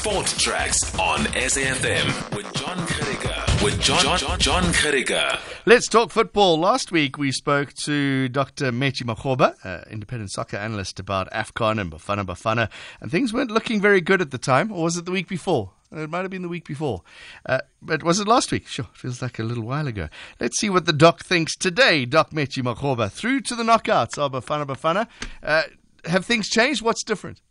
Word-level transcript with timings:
Sport 0.00 0.28
Tracks 0.38 0.98
on 0.98 1.18
SAFM 1.26 2.34
with 2.34 2.50
John 2.54 2.78
Kariga. 2.86 3.62
With 3.62 3.78
John 3.82 4.16
John, 4.16 4.38
John, 4.38 4.62
Kariga. 4.72 5.38
Let's 5.66 5.88
talk 5.88 6.10
football. 6.10 6.58
Last 6.58 6.90
week 6.90 7.18
we 7.18 7.30
spoke 7.32 7.74
to 7.84 8.30
Dr. 8.30 8.72
Metji 8.72 9.02
Makgoba, 9.02 9.54
uh, 9.62 9.84
independent 9.90 10.30
soccer 10.30 10.56
analyst, 10.56 11.00
about 11.00 11.30
AFCON 11.32 11.78
and 11.78 11.92
Bafana 11.92 12.24
Bafana, 12.24 12.70
and 13.02 13.10
things 13.10 13.34
weren't 13.34 13.50
looking 13.50 13.78
very 13.78 14.00
good 14.00 14.22
at 14.22 14.30
the 14.30 14.38
time. 14.38 14.72
Or 14.72 14.84
was 14.84 14.96
it 14.96 15.04
the 15.04 15.10
week 15.10 15.28
before? 15.28 15.72
It 15.92 16.08
might 16.08 16.22
have 16.22 16.30
been 16.30 16.40
the 16.40 16.48
week 16.48 16.66
before. 16.66 17.02
Uh, 17.44 17.58
but 17.82 18.02
was 18.02 18.20
it 18.20 18.26
last 18.26 18.50
week? 18.50 18.68
Sure, 18.68 18.88
feels 18.94 19.20
like 19.20 19.38
a 19.38 19.42
little 19.42 19.64
while 19.64 19.86
ago. 19.86 20.08
Let's 20.40 20.58
see 20.58 20.70
what 20.70 20.86
the 20.86 20.94
doc 20.94 21.22
thinks 21.22 21.54
today. 21.54 22.06
Doc 22.06 22.30
Metji 22.30 22.62
Makgoba 22.62 23.12
through 23.12 23.42
to 23.42 23.54
the 23.54 23.64
knockouts 23.64 24.16
of 24.16 24.32
Bafana 24.32 24.66
Bafana. 24.66 25.08
Uh, 25.42 25.64
have 26.06 26.24
things 26.24 26.48
changed? 26.48 26.80
What's 26.80 27.04
different? 27.04 27.42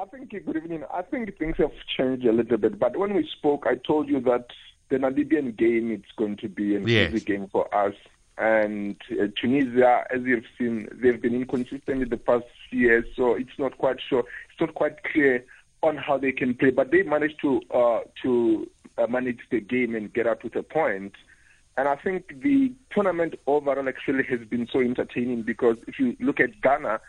I 0.00 0.06
think, 0.06 0.30
good 0.30 0.56
evening. 0.56 0.84
I 0.94 1.02
think 1.02 1.36
things 1.38 1.56
have 1.58 1.72
changed 1.96 2.24
a 2.24 2.32
little 2.32 2.56
bit. 2.56 2.78
But 2.78 2.96
when 2.96 3.12
we 3.12 3.28
spoke, 3.36 3.66
I 3.66 3.74
told 3.74 4.08
you 4.08 4.18
that 4.20 4.46
the 4.88 4.96
Namibian 4.96 5.54
game 5.56 5.90
it's 5.90 6.10
going 6.16 6.38
to 6.38 6.48
be 6.48 6.74
an 6.74 6.88
Yes. 6.88 7.12
easy 7.12 7.22
game 7.24 7.48
for 7.52 7.72
us. 7.74 7.94
And 8.38 8.96
uh, 9.12 9.26
Tunisia, 9.38 10.04
as 10.10 10.22
you've 10.22 10.46
seen, 10.58 10.88
they've 10.90 11.20
been 11.20 11.34
inconsistent 11.34 12.02
in 12.02 12.08
the 12.08 12.16
past 12.16 12.46
years, 12.70 13.04
so 13.14 13.34
it's 13.34 13.58
not 13.58 13.76
quite 13.76 13.98
sure. 14.08 14.20
It's 14.50 14.60
not 14.60 14.74
quite 14.74 15.04
clear 15.04 15.44
on 15.82 15.98
how 15.98 16.16
they 16.16 16.32
can 16.32 16.54
play. 16.54 16.70
But 16.70 16.90
they 16.90 17.02
managed 17.02 17.38
to 17.42 17.60
uh, 17.70 18.00
to 18.22 18.70
uh, 18.96 19.06
manage 19.06 19.40
the 19.50 19.60
game 19.60 19.94
and 19.94 20.10
get 20.10 20.26
out 20.26 20.42
with 20.42 20.56
a 20.56 20.62
point. 20.62 21.12
And 21.76 21.86
I 21.88 21.96
think 21.96 22.40
the 22.42 22.72
tournament 22.90 23.34
overall 23.46 23.86
actually 23.86 24.24
has 24.24 24.40
been 24.48 24.66
so 24.72 24.80
entertaining 24.80 25.42
because 25.42 25.76
if 25.86 25.98
you 25.98 26.16
look 26.20 26.40
at 26.40 26.58
Ghana, 26.62 27.00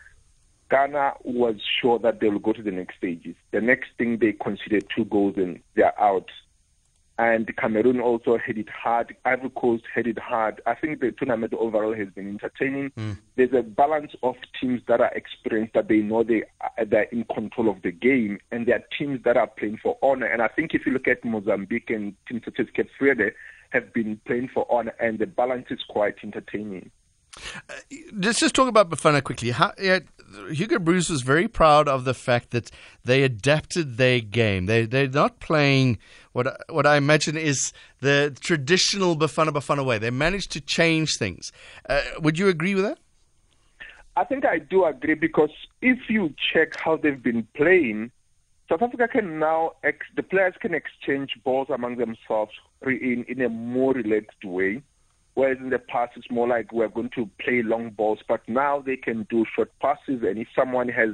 Ghana 0.72 1.16
was 1.24 1.56
sure 1.82 2.00
that 2.00 2.22
they 2.22 2.30
will 2.30 2.40
go 2.40 2.54
to 2.54 2.64
the 2.64 2.72
next 2.72 2.96
stages. 2.98 3.36
The 3.52 3.60
next 3.60 3.90
thing 3.98 4.18
they 4.18 4.32
considered 4.32 4.86
two 4.96 5.04
goals 5.06 5.36
and 5.36 5.60
they're 5.76 6.00
out. 6.02 6.30
And 7.20 7.56
Cameroon 7.58 8.00
also 8.00 8.38
had 8.38 8.58
it 8.58 8.70
hard. 8.70 9.16
Ivory 9.26 9.52
Coast 9.52 9.84
had 9.94 10.08
it 10.08 10.18
hard. 10.18 10.62
I 10.66 10.74
think 10.74 11.02
the 11.02 11.12
tournament 11.12 11.54
overall 11.54 11.94
has 11.94 12.08
been 12.10 12.30
entertaining. 12.30 12.92
Hmm. 12.96 13.12
There's 13.36 13.54
a 13.54 13.62
balance 13.62 14.14
of 14.24 14.36
teams 14.60 14.82
that 14.88 15.02
are 15.02 15.12
experienced, 15.14 15.74
that 15.74 15.90
they 15.90 15.98
know 15.98 16.24
they 16.24 16.44
are, 16.62 16.86
they're 16.86 17.04
in 17.04 17.26
control 17.26 17.70
of 17.70 17.82
the 17.84 17.92
game, 17.92 18.40
and 18.52 18.66
there 18.66 18.78
are 18.78 18.84
teams 18.98 19.22
that 19.26 19.38
are 19.38 19.48
playing 19.48 19.78
for 19.84 19.98
honor. 20.02 20.26
And 20.26 20.42
I 20.42 20.48
think 20.48 20.74
if 20.74 20.86
you 20.86 20.94
look 20.94 21.08
at 21.08 21.24
Mozambique 21.24 21.90
and 21.90 22.16
teams 22.28 22.44
such 22.46 22.60
as 22.60 22.68
Cape 22.74 22.90
Verde 22.98 23.32
have 23.72 23.94
been 23.94 24.20
playing 24.26 24.50
for 24.54 24.66
honor, 24.72 24.96
and 25.00 25.20
the 25.20 25.28
balance 25.28 25.68
is 25.70 25.84
quite 25.88 26.16
entertaining. 26.24 26.90
Uh, 27.70 27.74
let's 28.14 28.40
just 28.40 28.56
talk 28.56 28.68
about 28.68 28.90
Bafana 28.90 29.24
quickly. 29.24 29.52
How, 29.52 29.72
yeah, 29.82 30.00
Hugo 30.52 30.80
Broos 30.80 31.10
was 31.10 31.22
very 31.22 31.48
proud 31.48 31.88
of 31.88 32.04
the 32.04 32.14
fact 32.14 32.52
that 32.52 32.72
they 33.04 33.24
adapted 33.24 33.98
their 33.98 34.20
game. 34.20 34.66
They 34.66 34.86
they're 34.86 35.08
not 35.08 35.40
playing 35.40 35.98
what 36.34 36.62
what 36.70 36.86
I 36.86 36.98
imagine 36.98 37.38
is 37.38 37.74
the 38.00 38.36
traditional 38.40 39.16
Bafana 39.16 39.50
Bafana 39.50 39.86
way. 39.86 39.98
They 39.98 40.10
managed 40.10 40.52
to 40.52 40.62
change 40.62 41.18
things. 41.18 41.52
Uh, 41.90 42.02
would 42.20 42.38
you 42.38 42.48
agree 42.48 42.76
with 42.76 42.84
that? 42.84 43.00
I 44.18 44.26
think 44.26 44.46
I 44.46 44.60
do 44.60 44.86
agree 44.86 45.16
because 45.16 45.52
if 45.82 46.10
you 46.10 46.34
check 46.54 46.76
how 46.80 46.98
they've 46.98 47.22
been 47.22 47.48
playing, 47.56 48.12
South 48.70 48.82
Africa 48.82 49.08
can 49.08 49.40
now 49.40 49.74
ex- 49.84 50.06
the 50.16 50.24
players 50.24 50.54
can 50.60 50.74
exchange 50.74 51.38
balls 51.44 51.70
among 51.70 51.98
themselves 51.98 52.52
in 52.86 53.26
in 53.28 53.42
a 53.42 53.50
more 53.50 53.94
relaxed 53.94 54.44
way. 54.44 54.82
Whereas 55.34 55.58
in 55.60 55.70
the 55.70 55.80
past 55.80 56.14
it's 56.16 56.30
more 56.30 56.48
like 56.48 56.72
we're 56.72 56.90
going 56.90 57.12
to 57.16 57.30
play 57.40 57.62
long 57.62 57.92
balls, 57.92 58.20
but 58.28 58.42
now 58.48 58.82
they 58.82 58.98
can 58.98 59.28
do 59.30 59.46
short 59.56 59.72
passes, 59.80 60.24
and 60.24 60.38
if 60.38 60.48
someone 60.56 60.90
has 60.90 61.12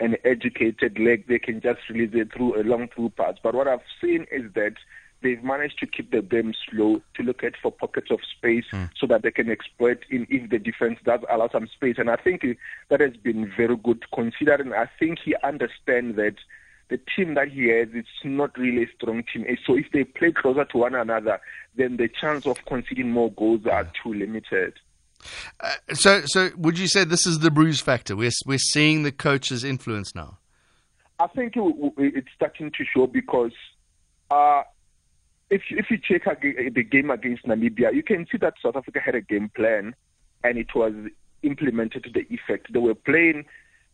an 0.00 0.16
educated 0.24 0.98
leg, 0.98 1.26
they 1.28 1.38
can 1.38 1.60
just 1.60 1.80
release 1.90 2.10
it 2.14 2.32
through 2.32 2.60
a 2.60 2.64
long 2.64 2.88
through 2.94 3.10
pass. 3.10 3.34
But 3.42 3.54
what 3.54 3.68
I've 3.68 3.80
seen 4.00 4.26
is 4.32 4.50
that 4.54 4.74
they've 5.22 5.42
managed 5.42 5.78
to 5.80 5.86
keep 5.86 6.10
the 6.10 6.22
game 6.22 6.54
slow, 6.70 7.02
to 7.14 7.22
look 7.22 7.44
at 7.44 7.54
for 7.60 7.70
pockets 7.70 8.10
of 8.10 8.20
space 8.36 8.64
hmm. 8.70 8.84
so 8.98 9.06
that 9.06 9.22
they 9.22 9.30
can 9.30 9.50
exploit 9.50 10.04
in 10.10 10.26
if 10.30 10.50
the 10.50 10.58
defense 10.58 10.98
does 11.04 11.20
allow 11.30 11.48
some 11.48 11.68
space. 11.68 11.96
And 11.98 12.10
I 12.10 12.16
think 12.16 12.44
that 12.88 13.00
has 13.00 13.16
been 13.16 13.52
very 13.54 13.76
good 13.76 14.04
considering 14.14 14.72
I 14.72 14.88
think 14.98 15.18
he 15.22 15.34
understands 15.42 16.16
that 16.16 16.36
the 16.90 17.00
team 17.16 17.34
that 17.34 17.48
he 17.48 17.68
has 17.68 17.88
it's 17.94 18.08
not 18.24 18.56
really 18.58 18.82
a 18.82 18.88
strong 18.96 19.22
team. 19.32 19.46
So 19.64 19.76
if 19.76 19.86
they 19.92 20.04
play 20.04 20.32
closer 20.32 20.64
to 20.64 20.78
one 20.78 20.94
another, 20.94 21.40
then 21.76 21.96
the 21.96 22.08
chance 22.08 22.46
of 22.46 22.64
conceding 22.66 23.10
more 23.10 23.30
goals 23.32 23.64
are 23.66 23.90
too 24.02 24.12
limited. 24.12 24.74
Uh, 25.60 25.74
so 25.92 26.22
so 26.26 26.50
would 26.56 26.78
you 26.78 26.88
say 26.88 27.04
this 27.04 27.26
is 27.26 27.38
the 27.38 27.50
Broos 27.50 27.80
factor? 27.80 28.16
We're 28.16 28.32
we're 28.44 28.58
seeing 28.58 29.04
the 29.04 29.12
coach's 29.12 29.64
influence 29.64 30.14
now. 30.14 30.38
I 31.18 31.26
think 31.28 31.54
it, 31.56 31.92
it's 31.98 32.28
starting 32.34 32.70
to 32.70 32.84
show 32.84 33.06
because 33.06 33.52
uh, 34.30 34.62
if 35.50 35.62
if 35.70 35.90
you 35.90 35.98
check 35.98 36.40
the 36.40 36.82
game 36.82 37.10
against 37.10 37.44
Namibia, 37.44 37.94
you 37.94 38.02
can 38.02 38.26
see 38.30 38.38
that 38.38 38.54
South 38.62 38.76
Africa 38.76 39.00
had 39.00 39.14
a 39.14 39.20
game 39.20 39.50
plan 39.54 39.94
and 40.42 40.58
it 40.58 40.74
was 40.74 40.94
implemented 41.42 42.04
to 42.04 42.10
the 42.10 42.26
effect. 42.30 42.72
They 42.72 42.78
were 42.78 42.94
playing. 42.94 43.44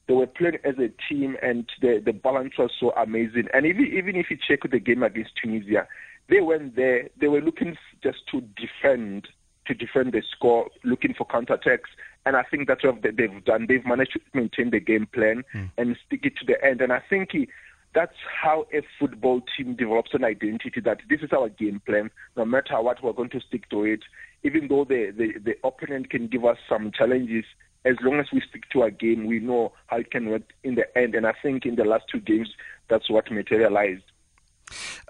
They 0.08 0.14
were 0.14 0.26
playing 0.26 0.58
as 0.64 0.76
a 0.78 0.90
team, 1.08 1.36
and 1.42 1.68
the 1.80 2.00
the 2.04 2.12
balance 2.12 2.54
was 2.58 2.70
so 2.78 2.92
amazing. 2.92 3.48
And 3.52 3.66
even 3.66 3.86
even 3.86 4.16
if 4.16 4.30
you 4.30 4.36
check 4.36 4.60
the 4.70 4.78
game 4.78 5.02
against 5.02 5.32
Tunisia, 5.42 5.88
they 6.28 6.40
went 6.40 6.76
there. 6.76 7.08
They 7.20 7.28
were 7.28 7.40
looking 7.40 7.76
just 8.02 8.18
to 8.30 8.40
defend, 8.40 9.28
to 9.66 9.74
defend 9.74 10.12
the 10.12 10.22
score, 10.34 10.68
looking 10.84 11.14
for 11.14 11.26
counterattacks. 11.26 11.90
And 12.24 12.36
I 12.36 12.42
think 12.42 12.66
that's 12.66 12.82
what 12.82 13.02
they- 13.02 13.10
they've 13.10 13.44
done. 13.44 13.66
They've 13.66 13.86
managed 13.86 14.12
to 14.14 14.20
maintain 14.34 14.70
the 14.70 14.80
game 14.80 15.06
plan 15.06 15.44
hmm. 15.52 15.66
and 15.78 15.96
stick 16.06 16.26
it 16.26 16.36
to 16.38 16.44
the 16.44 16.62
end. 16.64 16.80
And 16.80 16.92
I 16.92 16.98
think 16.98 17.32
he, 17.32 17.48
that's 17.94 18.16
how 18.42 18.66
a 18.72 18.82
football 18.98 19.42
team 19.56 19.76
develops 19.76 20.12
an 20.12 20.24
identity 20.24 20.80
that 20.80 21.00
this 21.08 21.20
is 21.22 21.32
our 21.32 21.48
game 21.48 21.80
plan. 21.86 22.10
No 22.36 22.44
matter 22.44 22.80
what, 22.82 23.02
we're 23.02 23.12
going 23.12 23.30
to 23.30 23.40
stick 23.40 23.68
to 23.70 23.84
it. 23.84 24.00
Even 24.42 24.66
though 24.68 24.84
the, 24.84 25.12
the, 25.16 25.38
the 25.38 25.56
opponent 25.64 26.10
can 26.10 26.26
give 26.26 26.44
us 26.44 26.58
some 26.68 26.90
challenges, 26.90 27.44
as 27.86 27.96
long 28.02 28.18
as 28.18 28.26
we 28.32 28.42
stick 28.48 28.68
to 28.70 28.82
our 28.82 28.90
game, 28.90 29.26
we 29.26 29.38
know 29.38 29.72
how 29.86 29.98
it 29.98 30.10
can 30.10 30.28
work 30.28 30.42
in 30.64 30.74
the 30.74 30.98
end. 30.98 31.14
And 31.14 31.26
I 31.26 31.32
think 31.42 31.64
in 31.64 31.76
the 31.76 31.84
last 31.84 32.04
two 32.10 32.20
games, 32.20 32.48
that's 32.88 33.08
what 33.08 33.30
materialized. 33.30 34.02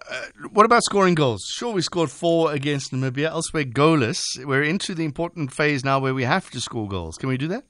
Uh, 0.09 0.27
what 0.53 0.67
about 0.67 0.85
scoring 0.85 1.15
goals? 1.15 1.43
Sure, 1.55 1.73
we 1.73 1.81
scored 1.81 2.11
four 2.11 2.53
against 2.53 2.93
Namibia. 2.93 3.31
Elsewhere, 3.31 3.65
goalless. 3.65 4.23
We're 4.45 4.63
into 4.63 4.95
the 4.95 5.05
important 5.05 5.53
phase 5.53 5.85
now 5.85 5.99
where 5.99 6.15
we 6.15 6.25
have 6.25 6.51
to 6.51 6.61
score 6.61 6.87
goals. 6.87 7.17
Can 7.17 7.31
we 7.31 7.39
do 7.39 7.49
that? 7.49 7.65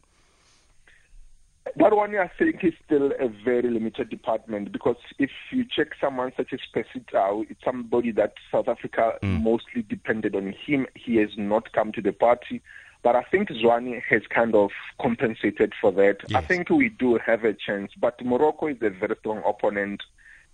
That 1.76 1.94
one, 1.94 2.16
I 2.16 2.30
think, 2.38 2.64
is 2.64 2.72
still 2.84 3.12
a 3.20 3.28
very 3.44 3.70
limited 3.70 4.08
department 4.08 4.72
because 4.72 4.96
if 5.18 5.30
you 5.52 5.64
check 5.64 5.88
someone 6.00 6.32
such 6.36 6.52
as 6.52 6.60
Percy 6.72 7.04
Tau, 7.10 7.44
it's 7.50 7.62
somebody 7.64 8.12
that 8.12 8.34
South 8.50 8.68
Africa 8.68 9.18
mm. 9.22 9.42
mostly 9.42 9.82
depended 9.82 10.34
on 10.34 10.54
him. 10.66 10.86
He 10.94 11.16
has 11.16 11.30
not 11.36 11.72
come 11.72 11.92
to 11.92 12.00
the 12.00 12.12
party. 12.12 12.62
But 13.02 13.16
I 13.16 13.22
think 13.22 13.48
Zwane 13.50 14.02
has 14.08 14.22
kind 14.28 14.54
of 14.54 14.70
compensated 15.00 15.74
for 15.80 15.92
that. 15.92 16.18
I 16.34 16.40
think 16.40 16.70
we 16.70 16.88
do 16.88 17.18
have 17.24 17.44
a 17.44 17.52
chance. 17.54 17.92
But 17.98 18.24
Morocco 18.24 18.66
is 18.66 18.78
a 18.82 18.90
very 18.90 19.16
strong 19.20 19.42
opponent. 19.46 20.02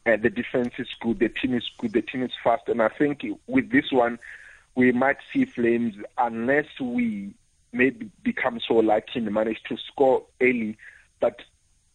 And 0.05 0.23
the 0.23 0.31
defense 0.31 0.75
is 0.79 0.89
good. 1.01 1.21
The 1.21 1.29
team 1.29 1.55
is 1.55 1.71
good. 1.79 1.93
The 1.93 2.03
team 2.03 2.23
is 2.25 2.33
fast. 2.43 2.69
And 2.69 2.83
I 2.83 2.89
think 2.89 3.25
with 3.47 3.71
this 3.71 3.93
one, 3.93 4.19
we 4.75 4.91
might 4.93 5.19
see 5.33 5.45
flames 5.45 5.95
unless 6.19 6.67
we 6.81 7.35
maybe 7.73 8.11
become 8.23 8.61
so 8.67 8.75
lucky 8.75 9.21
and 9.21 9.33
manage 9.33 9.63
to 9.69 9.77
score 9.77 10.25
early. 10.41 10.77
But 11.21 11.41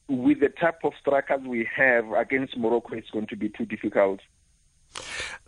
with 0.07 0.39
the 0.39 0.49
type 0.49 0.79
of 0.83 0.93
strikers 0.99 1.41
we 1.41 1.67
have 1.75 2.11
against 2.13 2.57
Morocco, 2.57 2.95
it's 2.95 3.09
going 3.09 3.27
to 3.27 3.35
be 3.35 3.49
too 3.49 3.65
difficult. 3.65 4.21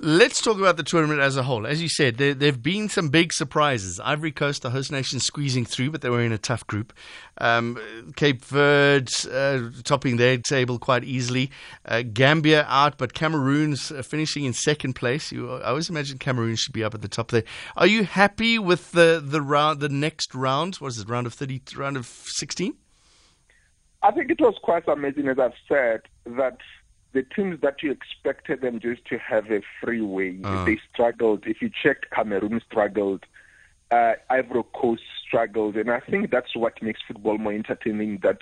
Let's 0.02 0.42
talk 0.42 0.58
about 0.58 0.78
the 0.78 0.84
tournament 0.84 1.20
as 1.20 1.36
a 1.36 1.44
whole. 1.44 1.68
As 1.68 1.82
you 1.82 1.90
said, 1.90 2.18
there 2.18 2.36
have 2.42 2.64
been 2.64 2.88
some 2.88 3.10
big 3.10 3.34
surprises. 3.34 4.00
Ivory 4.00 4.32
Coast, 4.32 4.62
the 4.62 4.70
host 4.70 4.92
nation, 4.92 5.20
squeezing 5.20 5.66
through, 5.66 5.92
but 5.92 6.02
they 6.02 6.10
were 6.10 6.22
in 6.22 6.32
a 6.32 6.38
tough 6.38 6.66
group. 6.68 6.94
Um, 7.40 7.78
Cape 8.16 8.46
Verde 8.46 9.12
uh, 9.30 9.70
topping 9.84 10.16
their 10.16 10.38
table 10.38 10.80
quite 10.80 11.04
easily. 11.04 11.52
Uh, 11.86 12.04
Gambia 12.04 12.66
out, 12.70 12.98
but 12.98 13.14
Cameroon's 13.14 13.92
uh, 13.92 14.02
finishing 14.02 14.46
in 14.46 14.54
second 14.54 14.94
place. 14.94 15.32
You, 15.32 15.52
I 15.56 15.70
always 15.70 15.90
imagine 15.90 16.18
Cameroon 16.18 16.56
should 16.56 16.74
be 16.74 16.84
up 16.84 16.94
at 16.94 17.02
the 17.02 17.10
top 17.10 17.32
there. 17.32 17.44
Are 17.76 17.88
you 17.88 18.06
happy 18.06 18.58
with 18.58 18.92
the 18.92 19.22
the 19.22 19.42
round, 19.42 19.82
the 19.82 19.90
next 19.90 20.34
round? 20.34 20.76
What 20.76 20.90
is 20.90 21.00
it? 21.00 21.10
Round 21.10 21.28
of 21.28 21.34
thirty, 21.34 21.62
round 21.76 21.98
of 21.98 22.06
sixteen? 22.06 22.76
I 24.02 24.12
think 24.12 24.32
it 24.32 24.40
was 24.40 24.56
quite 24.64 24.88
amazing, 24.88 25.28
as 25.28 25.40
I've 25.40 25.52
said, 25.68 26.04
that 26.26 26.58
the 27.14 27.24
teams 27.24 27.60
that 27.62 27.82
you 27.82 27.92
expected 27.92 28.62
them 28.62 28.80
just 28.80 29.04
to 29.06 29.18
have 29.18 29.50
a 29.52 29.62
free 29.82 30.02
way, 30.02 30.40
Ah. 30.44 30.64
they 30.66 30.78
struggled. 30.94 31.46
If 31.48 31.62
you 31.62 31.70
check, 31.70 32.10
Cameroon 32.12 32.62
struggled, 32.70 33.26
uh, 33.92 34.14
Ivory 34.30 34.64
Coast 34.74 35.02
struggled, 35.28 35.76
and 35.76 35.90
I 35.90 36.00
think 36.00 36.30
that's 36.30 36.56
what 36.56 36.82
makes 36.82 37.02
football 37.08 37.38
more 37.38 37.54
entertaining. 37.54 38.20
That 38.22 38.38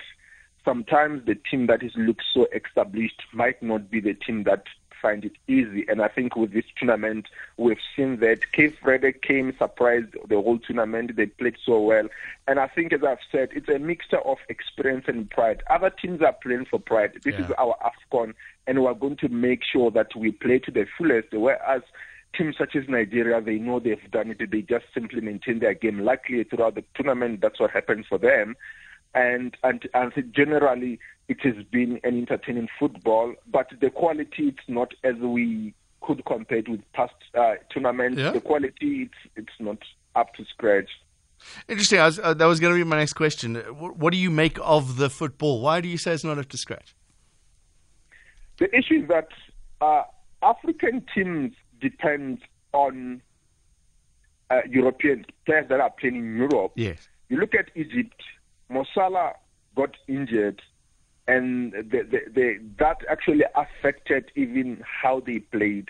sometimes 0.64 1.24
the 1.24 1.34
team 1.34 1.66
that 1.68 1.82
is 1.82 1.92
looks 1.96 2.26
so 2.34 2.46
established 2.54 3.22
might 3.32 3.62
not 3.62 3.90
be 3.90 4.00
the 4.00 4.14
team 4.14 4.42
that 4.44 4.64
find 5.00 5.24
it 5.24 5.32
easy. 5.46 5.86
And 5.88 6.00
I 6.02 6.08
think 6.08 6.36
with 6.36 6.52
this 6.52 6.64
tournament, 6.76 7.26
we've 7.56 7.80
seen 7.96 8.18
that 8.20 8.52
Cape 8.52 8.76
Verde 8.84 9.12
came 9.12 9.54
surprised 9.58 10.14
the 10.28 10.36
whole 10.36 10.58
tournament. 10.58 11.16
They 11.16 11.26
played 11.26 11.56
so 11.64 11.80
well. 11.80 12.08
And 12.46 12.58
I 12.58 12.66
think, 12.68 12.92
as 12.92 13.02
I've 13.04 13.18
said, 13.30 13.50
it's 13.52 13.68
a 13.68 13.78
mixture 13.78 14.20
of 14.20 14.38
experience 14.48 15.04
and 15.08 15.30
pride. 15.30 15.62
Other 15.68 15.90
teams 15.90 16.22
are 16.22 16.32
playing 16.32 16.66
for 16.66 16.78
pride. 16.78 17.20
This 17.24 17.34
yeah. 17.34 17.46
is 17.46 17.52
our 17.58 17.76
AFCON, 17.84 18.34
and 18.66 18.82
we're 18.82 18.94
going 18.94 19.16
to 19.18 19.28
make 19.28 19.62
sure 19.64 19.90
that 19.90 20.14
we 20.16 20.32
play 20.32 20.58
to 20.60 20.70
the 20.70 20.86
fullest. 20.96 21.28
Whereas 21.32 21.82
teams 22.36 22.56
such 22.56 22.76
as 22.76 22.88
Nigeria, 22.88 23.40
they 23.40 23.56
know 23.56 23.80
they've 23.80 24.10
done 24.10 24.30
it. 24.30 24.50
They 24.50 24.62
just 24.62 24.86
simply 24.94 25.20
maintain 25.20 25.58
their 25.58 25.74
game. 25.74 26.00
Luckily, 26.00 26.44
throughout 26.44 26.74
the 26.74 26.84
tournament, 26.94 27.40
that's 27.40 27.60
what 27.60 27.70
happens 27.70 28.06
for 28.08 28.18
them. 28.18 28.56
And, 29.14 29.56
and, 29.62 29.88
and 29.94 30.12
generally, 30.34 31.00
it 31.28 31.40
has 31.42 31.62
been 31.70 32.00
an 32.04 32.18
entertaining 32.18 32.68
football, 32.78 33.34
but 33.50 33.68
the 33.80 33.90
quality 33.90 34.48
it's 34.48 34.68
not 34.68 34.92
as 35.04 35.16
we 35.16 35.74
could 36.00 36.24
compare 36.24 36.58
it 36.58 36.68
with 36.68 36.80
past 36.92 37.14
uh, 37.36 37.54
tournaments. 37.72 38.18
Yeah. 38.18 38.30
The 38.30 38.40
quality 38.40 39.02
it's 39.02 39.32
it's 39.36 39.52
not 39.60 39.78
up 40.14 40.34
to 40.34 40.44
scratch. 40.44 40.88
Interesting. 41.68 41.98
Was, 41.98 42.18
uh, 42.18 42.34
that 42.34 42.46
was 42.46 42.60
going 42.60 42.72
to 42.72 42.78
be 42.78 42.84
my 42.84 42.96
next 42.96 43.12
question. 43.12 43.56
What, 43.56 43.96
what, 43.96 44.12
do 44.12 44.18
you 44.18 44.30
make 44.30 44.58
of 44.62 44.96
the 44.96 45.10
football? 45.10 45.60
Why 45.60 45.80
do 45.80 45.88
you 45.88 45.98
say 45.98 46.12
it's 46.12 46.24
not 46.24 46.38
up 46.38 46.48
to 46.48 46.56
scratch? 46.56 46.96
The 48.58 48.74
issue 48.76 49.02
is 49.02 49.08
that 49.08 49.28
uh, 49.80 50.02
African 50.42 51.04
teams 51.14 51.52
depend 51.80 52.40
on 52.72 53.22
uh, 54.50 54.60
European 54.68 55.26
players 55.46 55.66
that 55.68 55.80
are 55.80 55.90
playing 55.90 56.16
in 56.16 56.36
Europe. 56.36 56.72
Yes. 56.74 57.08
You 57.28 57.38
look 57.38 57.54
at 57.54 57.70
Egypt. 57.76 58.20
Mo 58.68 58.84
Salah 58.94 59.32
got 59.74 59.96
injured 60.06 60.60
and 61.28 61.72
the, 61.72 62.02
the, 62.02 62.20
the, 62.32 62.58
that 62.78 62.96
actually 63.08 63.44
affected 63.54 64.32
even 64.34 64.82
how 64.82 65.20
they 65.20 65.40
played 65.40 65.88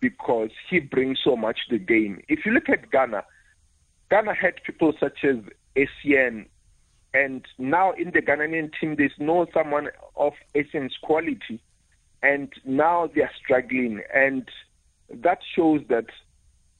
because 0.00 0.50
he 0.68 0.80
brings 0.80 1.18
so 1.22 1.36
much 1.36 1.60
to 1.68 1.78
the 1.78 1.84
game. 1.84 2.20
If 2.28 2.44
you 2.44 2.52
look 2.52 2.68
at 2.68 2.90
Ghana, 2.90 3.24
Ghana 4.10 4.34
had 4.34 4.54
people 4.64 4.92
such 4.98 5.24
as 5.24 5.36
Essien, 5.76 6.46
and 7.14 7.46
now 7.58 7.92
in 7.92 8.10
the 8.10 8.20
Ghanaian 8.22 8.72
team, 8.80 8.96
there's 8.96 9.12
no 9.18 9.46
someone 9.54 9.88
of 10.16 10.32
Essien's 10.54 10.96
quality, 11.00 11.62
and 12.22 12.52
now 12.64 13.08
they 13.14 13.22
are 13.22 13.30
struggling, 13.42 14.02
and 14.12 14.48
that 15.10 15.38
shows 15.54 15.82
that 15.88 16.06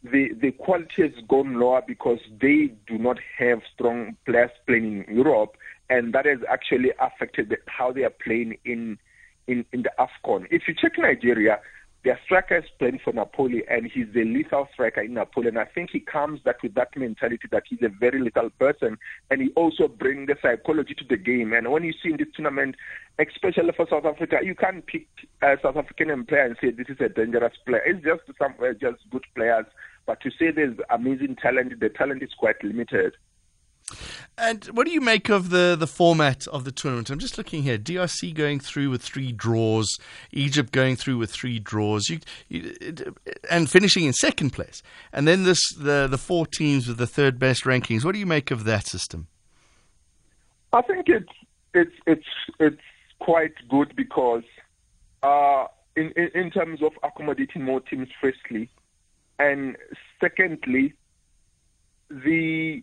the 0.02 0.30
the 0.40 0.52
quality 0.52 1.02
has 1.02 1.12
gone 1.28 1.58
lower 1.60 1.82
because 1.86 2.18
they 2.40 2.72
do 2.86 2.98
not 2.98 3.18
have 3.38 3.60
strong 3.74 4.16
players 4.24 4.50
playing 4.66 5.04
in 5.06 5.16
Europe, 5.16 5.56
and 5.88 6.14
that 6.14 6.26
has 6.26 6.38
actually 6.48 6.90
affected 6.98 7.50
the, 7.50 7.58
how 7.66 7.92
they 7.92 8.04
are 8.04 8.14
playing 8.24 8.56
in, 8.64 8.98
in 9.46 9.64
in 9.72 9.82
the 9.82 9.90
Afcon. 9.98 10.46
If 10.50 10.62
you 10.66 10.74
check 10.74 10.92
Nigeria, 10.96 11.60
their 12.02 12.18
striker 12.24 12.56
is 12.56 12.64
playing 12.78 13.00
for 13.04 13.12
Napoli, 13.12 13.62
and 13.68 13.84
he's 13.84 14.06
a 14.14 14.24
lethal 14.24 14.68
striker 14.72 15.02
in 15.02 15.14
Napoli. 15.14 15.48
And 15.48 15.58
I 15.58 15.66
think 15.66 15.90
he 15.92 16.00
comes 16.00 16.40
back 16.40 16.62
with 16.62 16.74
that 16.74 16.96
mentality 16.96 17.46
that 17.50 17.64
he's 17.68 17.82
a 17.82 17.90
very 17.90 18.20
lethal 18.20 18.48
person, 18.58 18.96
and 19.30 19.42
he 19.42 19.50
also 19.50 19.86
brings 19.86 20.28
the 20.28 20.36
psychology 20.40 20.94
to 20.94 21.04
the 21.06 21.18
game. 21.18 21.52
And 21.52 21.70
when 21.70 21.84
you 21.84 21.92
see 22.02 22.10
in 22.10 22.16
this 22.16 22.28
tournament, 22.34 22.76
especially 23.18 23.72
for 23.76 23.86
South 23.90 24.06
Africa, 24.06 24.38
you 24.42 24.54
can't 24.54 24.86
pick 24.86 25.08
a 25.42 25.56
South 25.62 25.76
African 25.76 26.24
player 26.24 26.46
and 26.46 26.56
say 26.58 26.70
this 26.70 26.88
is 26.88 27.00
a 27.00 27.10
dangerous 27.10 27.52
player. 27.66 27.82
It's 27.84 28.02
just 28.02 28.22
some 28.38 28.54
uh, 28.62 28.72
just 28.80 28.98
good 29.10 29.26
players 29.34 29.66
but 30.06 30.20
to 30.22 30.30
say 30.30 30.50
there's 30.50 30.76
amazing 30.90 31.36
talent, 31.36 31.78
the 31.80 31.88
talent 31.88 32.22
is 32.22 32.30
quite 32.38 32.62
limited. 32.62 33.14
And 34.38 34.64
what 34.66 34.86
do 34.86 34.92
you 34.92 35.00
make 35.00 35.28
of 35.28 35.50
the, 35.50 35.76
the 35.78 35.86
format 35.86 36.46
of 36.46 36.64
the 36.64 36.72
tournament? 36.72 37.10
I'm 37.10 37.18
just 37.18 37.36
looking 37.36 37.62
here. 37.62 37.76
DRC 37.76 38.32
going 38.34 38.60
through 38.60 38.88
with 38.90 39.02
three 39.02 39.32
draws, 39.32 39.98
Egypt 40.32 40.72
going 40.72 40.96
through 40.96 41.18
with 41.18 41.30
three 41.30 41.58
draws, 41.58 42.08
you, 42.08 42.20
you, 42.48 42.74
and 43.50 43.68
finishing 43.68 44.04
in 44.04 44.12
second 44.12 44.50
place. 44.50 44.82
And 45.12 45.28
then 45.28 45.44
this 45.44 45.60
the 45.74 46.06
the 46.06 46.18
four 46.18 46.46
teams 46.46 46.88
with 46.88 46.96
the 46.96 47.06
third 47.06 47.38
best 47.38 47.64
rankings. 47.64 48.04
What 48.04 48.12
do 48.12 48.18
you 48.18 48.26
make 48.26 48.50
of 48.50 48.64
that 48.64 48.86
system? 48.86 49.26
I 50.72 50.82
think 50.82 51.08
it's 51.08 51.32
it's 51.74 51.94
it's 52.06 52.26
it's 52.58 52.80
quite 53.18 53.54
good 53.68 53.94
because 53.94 54.44
uh, 55.22 55.66
in, 55.96 56.12
in 56.16 56.30
in 56.34 56.50
terms 56.50 56.82
of 56.82 56.92
accommodating 57.02 57.64
more 57.64 57.80
teams, 57.80 58.08
firstly, 58.20 58.70
secondly, 60.40 60.94
the 62.10 62.82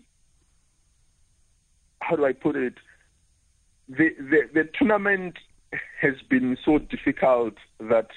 how 2.00 2.16
do 2.16 2.26
I 2.26 2.34
put 2.34 2.56
it? 2.56 2.76
The, 3.90 4.10
the 4.18 4.42
the 4.54 4.70
tournament 4.78 5.38
has 6.02 6.16
been 6.30 6.58
so 6.64 6.78
difficult 6.78 7.56
that 7.80 8.08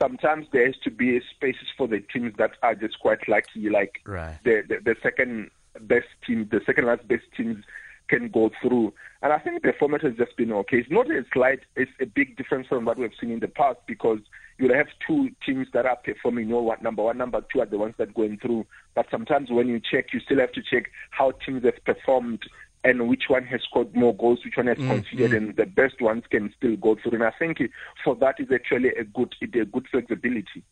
sometimes 0.00 0.46
there 0.52 0.66
has 0.66 0.76
to 0.84 0.90
be 0.90 1.20
spaces 1.34 1.68
for 1.76 1.86
the 1.88 2.00
teams 2.12 2.34
that 2.38 2.52
are 2.62 2.74
just 2.74 2.98
quite 3.00 3.28
lucky, 3.28 3.70
like 3.70 4.00
right. 4.04 4.38
the, 4.44 4.62
the, 4.68 4.76
the 4.84 4.96
second 5.02 5.50
best 5.80 6.08
team, 6.26 6.48
the 6.50 6.60
second 6.66 6.86
last 6.86 7.06
best 7.08 7.24
teams 7.36 7.64
can 8.08 8.28
go 8.28 8.50
through. 8.62 8.92
And 9.22 9.32
I 9.32 9.38
think 9.38 9.62
the 9.62 9.72
format 9.78 10.02
has 10.02 10.14
just 10.16 10.36
been 10.36 10.52
okay. 10.52 10.78
It's 10.78 10.90
not 10.90 11.10
a 11.10 11.24
slight, 11.32 11.60
it's 11.74 11.90
a 12.00 12.06
big 12.06 12.36
difference 12.36 12.66
from 12.68 12.84
what 12.84 12.98
we've 12.98 13.10
seen 13.20 13.30
in 13.30 13.40
the 13.40 13.48
past 13.48 13.78
because 13.86 14.18
you'll 14.58 14.74
have 14.74 14.88
two 15.06 15.30
teams 15.44 15.68
that 15.72 15.86
are 15.86 15.96
performing, 15.96 16.48
you 16.48 16.54
know 16.54 16.62
what, 16.62 16.82
number 16.82 17.02
one, 17.02 17.18
number 17.18 17.42
two 17.52 17.60
are 17.60 17.66
the 17.66 17.78
ones 17.78 17.94
that 17.98 18.10
are 18.10 18.12
going 18.12 18.38
through. 18.38 18.66
But 18.94 19.06
sometimes 19.10 19.50
when 19.50 19.68
you 19.68 19.80
check, 19.80 20.12
you 20.12 20.20
still 20.20 20.38
have 20.38 20.52
to 20.52 20.62
check 20.62 20.90
how 21.10 21.32
teams 21.44 21.64
have 21.64 21.84
performed 21.84 22.42
and 22.84 23.08
which 23.08 23.24
one 23.28 23.44
has 23.44 23.60
scored 23.62 23.94
more 23.96 24.14
goals, 24.16 24.44
which 24.44 24.56
one 24.56 24.68
has 24.68 24.78
mm, 24.78 24.88
conceded, 24.88 25.32
mm. 25.32 25.36
and 25.36 25.56
the 25.56 25.66
best 25.66 26.00
ones 26.00 26.22
can 26.30 26.52
still 26.56 26.76
go 26.76 26.96
through. 27.02 27.12
And 27.12 27.24
I 27.24 27.32
think 27.36 27.58
for 28.04 28.14
that 28.16 28.36
is 28.38 28.48
actually 28.54 28.90
a 28.90 29.02
good, 29.02 29.34
a 29.42 29.64
good 29.64 29.86
flexibility. 29.90 30.62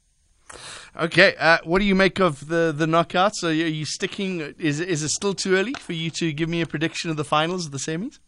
Okay, 0.97 1.35
uh, 1.39 1.59
what 1.65 1.81
do 1.81 1.85
you 1.85 1.95
make 1.95 2.21
of 2.21 2.49
the 2.49 2.73
the 2.77 2.87
knockouts? 2.87 3.43
Are 3.43 3.53
you, 3.53 3.65
are 3.65 3.69
you, 3.69 3.85
sticking? 3.85 4.41
Is 4.59 4.81
is 4.81 5.03
it 5.03 5.09
still 5.11 5.35
too 5.35 5.56
early 5.56 5.75
for 5.75 5.93
you 5.93 6.11
to 6.11 6.33
give 6.33 6.49
me 6.49 6.61
a 6.61 6.67
prediction 6.67 7.11
of 7.11 7.17
the 7.17 7.25
finals 7.25 7.67
of 7.67 7.73
the 7.73 7.79
semis? 7.79 8.19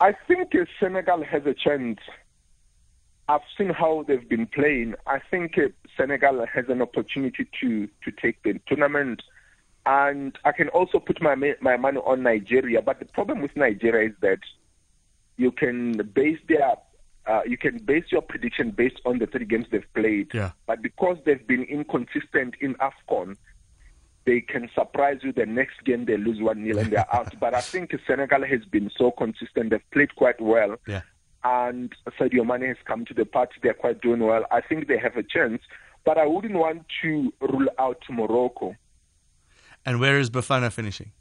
I 0.00 0.12
think 0.26 0.54
uh, 0.54 0.64
Senegal 0.80 1.24
has 1.24 1.42
a 1.46 1.54
chance. 1.54 1.98
I've 3.28 3.40
seen 3.56 3.70
how 3.70 4.04
they've 4.06 4.28
been 4.28 4.46
playing. 4.46 4.94
I 5.06 5.20
think 5.30 5.56
uh, 5.58 5.68
Senegal 5.96 6.44
has 6.46 6.66
an 6.68 6.82
opportunity 6.82 7.48
to 7.60 7.86
to 7.86 8.10
take 8.20 8.42
the 8.42 8.60
tournament, 8.66 9.22
and 9.86 10.38
I 10.44 10.52
can 10.52 10.68
also 10.68 10.98
put 10.98 11.20
my 11.20 11.34
my 11.60 11.76
money 11.76 11.98
on 11.98 12.22
Nigeria. 12.22 12.80
But 12.82 13.00
the 13.00 13.06
problem 13.06 13.42
with 13.42 13.56
Nigeria 13.56 14.10
is 14.10 14.16
that 14.20 14.40
you 15.36 15.50
can 15.50 15.92
base 16.14 16.38
their 16.48 16.74
uh, 17.26 17.40
you 17.46 17.56
can 17.56 17.78
base 17.78 18.04
your 18.10 18.22
prediction 18.22 18.70
based 18.70 19.00
on 19.04 19.18
the 19.18 19.26
three 19.26 19.44
games 19.44 19.66
they've 19.70 19.86
played. 19.94 20.32
Yeah. 20.34 20.52
But 20.66 20.82
because 20.82 21.18
they've 21.24 21.46
been 21.46 21.64
inconsistent 21.64 22.54
in 22.60 22.74
AFCON, 22.74 23.36
they 24.24 24.40
can 24.40 24.68
surprise 24.74 25.18
you 25.22 25.32
the 25.32 25.46
next 25.46 25.82
game 25.84 26.04
they 26.04 26.16
lose 26.16 26.40
1 26.40 26.64
0 26.64 26.78
and 26.78 26.92
they're 26.92 27.06
out. 27.14 27.34
But 27.40 27.54
I 27.54 27.60
think 27.60 27.92
Senegal 28.06 28.44
has 28.44 28.64
been 28.64 28.90
so 28.96 29.10
consistent. 29.10 29.70
They've 29.70 29.90
played 29.92 30.14
quite 30.16 30.40
well. 30.40 30.76
Yeah. 30.86 31.02
And 31.44 31.92
Sadio 32.18 32.46
Mane 32.46 32.68
has 32.68 32.76
come 32.84 33.04
to 33.06 33.14
the 33.14 33.24
party. 33.24 33.54
They're 33.62 33.74
quite 33.74 34.00
doing 34.00 34.20
well. 34.20 34.44
I 34.50 34.60
think 34.60 34.86
they 34.86 34.98
have 34.98 35.16
a 35.16 35.24
chance. 35.24 35.60
But 36.04 36.18
I 36.18 36.26
wouldn't 36.26 36.54
want 36.54 36.84
to 37.02 37.32
rule 37.40 37.68
out 37.78 38.02
Morocco. 38.08 38.76
And 39.84 40.00
where 40.00 40.18
is 40.18 40.30
Bafana 40.30 40.72
finishing? 40.72 41.12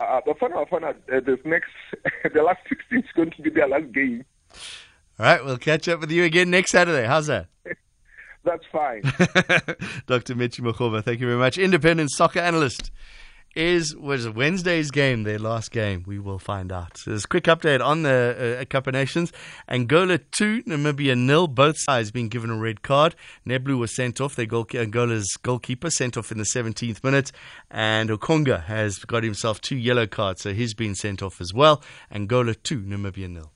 Uh, 0.00 0.20
Bafana, 0.26 0.66
Bafana, 0.66 0.94
uh, 1.12 1.20
this 1.20 1.38
next, 1.44 1.70
the 2.34 2.42
last 2.42 2.60
16 2.68 2.98
is 2.98 3.04
going 3.14 3.30
to 3.32 3.42
be 3.42 3.50
their 3.50 3.68
last 3.68 3.92
game. 3.92 4.24
All 5.18 5.26
right, 5.26 5.44
we'll 5.44 5.58
catch 5.58 5.88
up 5.88 6.00
with 6.00 6.10
you 6.10 6.24
again 6.24 6.50
next 6.50 6.72
Saturday. 6.72 7.06
How's 7.06 7.28
that? 7.28 7.46
That's 8.44 8.64
fine. 8.72 9.02
Dr. 10.06 10.34
Metji 10.34 10.60
Makgoba, 10.60 11.04
thank 11.04 11.20
you 11.20 11.26
very 11.26 11.38
much. 11.38 11.56
Independent 11.56 12.10
soccer 12.10 12.40
analyst. 12.40 12.90
Is 13.54 13.94
was 13.94 14.28
Wednesday's 14.28 14.90
game 14.90 15.22
their 15.22 15.38
last 15.38 15.70
game? 15.70 16.02
We 16.04 16.18
will 16.18 16.40
find 16.40 16.72
out. 16.72 16.98
So 16.98 17.12
there's 17.12 17.24
a 17.24 17.28
quick 17.28 17.44
update 17.44 17.80
on 17.80 18.02
the 18.02 18.58
uh, 18.60 18.64
Cup 18.64 18.88
of 18.88 18.94
Nations. 18.94 19.32
Angola 19.68 20.18
2, 20.18 20.64
Namibia 20.64 21.16
nil. 21.16 21.46
Both 21.46 21.76
sides 21.78 22.10
being 22.10 22.28
given 22.28 22.50
a 22.50 22.56
red 22.56 22.82
card. 22.82 23.14
Neblu 23.46 23.78
was 23.78 23.94
sent 23.94 24.20
off. 24.20 24.34
Their 24.34 24.46
goal, 24.46 24.66
Angola's 24.74 25.28
goalkeeper 25.40 25.90
sent 25.90 26.16
off 26.16 26.32
in 26.32 26.38
the 26.38 26.44
17th 26.44 27.04
minute. 27.04 27.30
And 27.70 28.10
Okonga 28.10 28.64
has 28.64 28.98
got 28.98 29.22
himself 29.22 29.60
two 29.60 29.76
yellow 29.76 30.08
cards, 30.08 30.42
so 30.42 30.52
he's 30.52 30.74
been 30.74 30.96
sent 30.96 31.22
off 31.22 31.40
as 31.40 31.54
well. 31.54 31.80
Angola 32.10 32.56
2, 32.56 32.80
Namibia 32.80 33.30
nil. 33.30 33.53